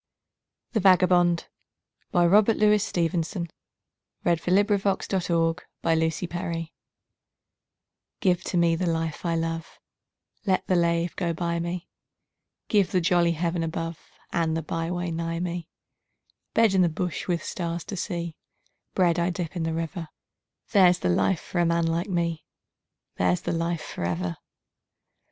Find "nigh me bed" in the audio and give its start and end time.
15.11-16.73